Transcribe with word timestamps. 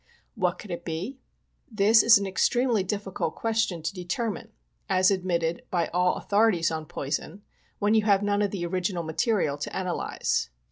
What 0.33 0.57
could 0.57 0.71
it 0.71 0.83
be? 0.83 1.19
This 1.71 2.01
is 2.01 2.17
an 2.17 2.25
extremely 2.25 2.81
difficult 2.81 3.35
question 3.35 3.83
to 3.83 3.93
determine— 3.93 4.49
as 4.99 5.11
admitted 5.11 5.61
by 5.69 5.89
all 5.93 6.15
authorities 6.15 6.71
on 6.71 6.87
poison— 6.87 7.43
when 7.77 7.93
you 7.93 8.01
have 8.05 8.23
none 8.23 8.41
of 8.41 8.49
the 8.49 8.65
original 8.65 9.03
material 9.03 9.59
to 9.59 9.75
analyze. 9.77 10.49